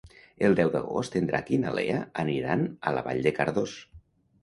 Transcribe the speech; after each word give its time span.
El 0.47 0.55
deu 0.59 0.71
d'agost 0.75 1.17
en 1.19 1.29
Drac 1.33 1.53
i 1.57 1.61
na 1.65 1.75
Lea 1.81 2.01
aniran 2.25 2.67
a 2.93 2.97
Vall 3.01 3.25
de 3.31 3.39
Cardós. 3.41 3.81